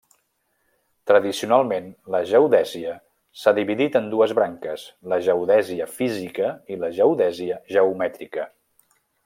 Tradicionalment 1.09 1.91
la 2.15 2.21
geodèsia 2.31 2.95
s'ha 3.43 3.53
dividit 3.59 3.99
en 4.01 4.09
dues 4.15 4.35
branques, 4.41 4.87
la 5.13 5.21
geodèsia 5.29 5.89
física 6.01 6.51
i 6.77 6.81
la 6.87 6.91
geodèsia 6.99 7.63
geomètrica. 7.77 8.51